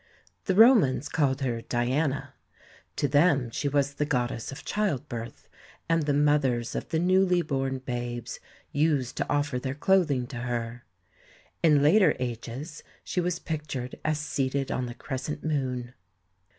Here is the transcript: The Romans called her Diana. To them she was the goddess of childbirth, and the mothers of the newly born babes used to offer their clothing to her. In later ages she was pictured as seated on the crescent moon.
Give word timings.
The 0.45 0.55
Romans 0.55 1.07
called 1.07 1.41
her 1.41 1.61
Diana. 1.61 2.33
To 2.95 3.07
them 3.07 3.51
she 3.51 3.67
was 3.69 3.93
the 3.93 4.03
goddess 4.05 4.51
of 4.51 4.65
childbirth, 4.65 5.47
and 5.87 6.01
the 6.07 6.11
mothers 6.15 6.73
of 6.73 6.89
the 6.89 6.97
newly 6.97 7.43
born 7.43 7.77
babes 7.77 8.39
used 8.71 9.15
to 9.17 9.29
offer 9.29 9.59
their 9.59 9.75
clothing 9.75 10.25
to 10.25 10.37
her. 10.37 10.85
In 11.61 11.83
later 11.83 12.15
ages 12.17 12.81
she 13.03 13.21
was 13.21 13.37
pictured 13.37 13.99
as 14.03 14.17
seated 14.17 14.71
on 14.71 14.87
the 14.87 14.95
crescent 14.95 15.43
moon. 15.43 15.93